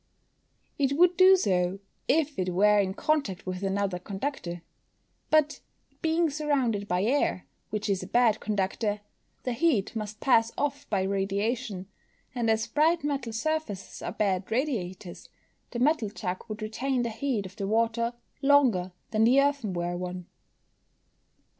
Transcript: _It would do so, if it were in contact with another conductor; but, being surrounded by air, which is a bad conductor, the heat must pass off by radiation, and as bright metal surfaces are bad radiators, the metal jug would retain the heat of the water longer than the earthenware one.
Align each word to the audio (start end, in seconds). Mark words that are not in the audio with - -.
_It 0.83 0.93
would 0.97 1.15
do 1.15 1.35
so, 1.37 1.77
if 2.07 2.39
it 2.39 2.49
were 2.55 2.79
in 2.79 2.95
contact 2.95 3.45
with 3.45 3.61
another 3.61 3.99
conductor; 3.99 4.63
but, 5.29 5.59
being 6.01 6.31
surrounded 6.31 6.87
by 6.87 7.03
air, 7.03 7.45
which 7.69 7.87
is 7.87 8.01
a 8.01 8.07
bad 8.07 8.39
conductor, 8.39 9.01
the 9.43 9.53
heat 9.53 9.95
must 9.95 10.19
pass 10.19 10.51
off 10.57 10.89
by 10.89 11.03
radiation, 11.03 11.85
and 12.33 12.49
as 12.49 12.65
bright 12.65 13.03
metal 13.03 13.31
surfaces 13.31 14.01
are 14.01 14.11
bad 14.11 14.49
radiators, 14.49 15.29
the 15.69 15.77
metal 15.77 16.09
jug 16.09 16.45
would 16.47 16.63
retain 16.63 17.03
the 17.03 17.11
heat 17.11 17.45
of 17.45 17.57
the 17.57 17.67
water 17.67 18.13
longer 18.41 18.93
than 19.11 19.23
the 19.23 19.39
earthenware 19.39 19.97
one. 19.97 20.25